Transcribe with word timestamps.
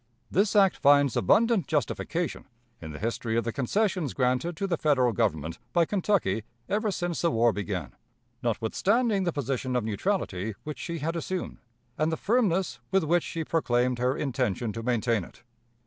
This 0.31 0.55
act 0.55 0.77
finds 0.77 1.15
abundant 1.15 1.67
justification 1.67 2.45
in 2.81 2.89
the 2.91 2.97
history 2.97 3.37
of 3.37 3.43
the 3.43 3.51
concessions 3.51 4.15
granted 4.15 4.57
to 4.57 4.65
the 4.65 4.75
Federal 4.75 5.11
Government 5.11 5.59
by 5.73 5.85
Kentucky 5.85 6.43
ever 6.67 6.89
since 6.89 7.21
the 7.21 7.29
war 7.29 7.53
began, 7.53 7.93
notwithstanding 8.41 9.25
the 9.25 9.31
position 9.31 9.75
of 9.75 9.83
neutrality 9.83 10.55
which 10.63 10.79
she 10.79 10.97
had 10.97 11.15
assumed, 11.15 11.59
and 11.99 12.11
the 12.11 12.17
firmness 12.17 12.79
with 12.89 13.03
which 13.03 13.21
she 13.23 13.43
proclaimed 13.43 13.99
her 13.99 14.17
intention 14.17 14.73
to 14.73 14.81
maintain 14.81 15.23
it. 15.23 15.43